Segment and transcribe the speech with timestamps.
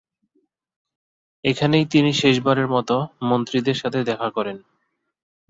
[1.43, 2.89] এখানেই তিনি শেষবারের মত
[3.29, 4.57] মন্ত্রীদের সাথে দেখা করেন।